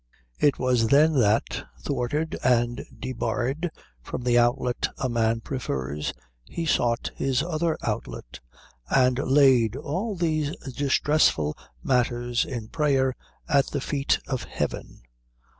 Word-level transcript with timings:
It 0.39 0.57
was 0.57 0.87
then 0.87 1.13
that, 1.19 1.63
thwarted 1.79 2.35
and 2.43 2.83
debarred 2.97 3.69
from 4.01 4.23
the 4.23 4.35
outlet 4.39 4.87
a 4.97 5.07
man 5.07 5.41
prefers, 5.41 6.11
he 6.47 6.65
sought 6.65 7.11
his 7.15 7.43
other 7.43 7.77
outlet, 7.83 8.39
and 8.89 9.19
laid 9.19 9.75
all 9.75 10.15
these 10.15 10.55
distressful 10.73 11.55
matters 11.83 12.45
in 12.45 12.69
prayer 12.69 13.15
at 13.47 13.67
the 13.67 13.79
feet 13.79 14.17
of 14.25 14.45
heaven. 14.45 15.03